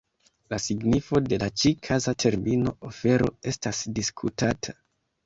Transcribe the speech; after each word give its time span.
La 0.53 0.57
signifo 0.61 1.19
de 1.25 1.37
la 1.43 1.49
ĉi-kaza 1.63 2.13
termino 2.23 2.73
"ofero" 2.89 3.29
estas 3.53 3.83
diskutata. 4.01 4.75